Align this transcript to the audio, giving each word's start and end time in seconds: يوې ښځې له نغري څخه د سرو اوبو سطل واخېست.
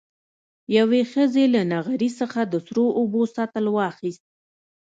يوې 0.77 1.01
ښځې 1.11 1.43
له 1.53 1.61
نغري 1.71 2.09
څخه 2.19 2.39
د 2.51 2.53
سرو 2.65 2.85
اوبو 2.99 3.21
سطل 3.35 3.65
واخېست. 3.71 4.23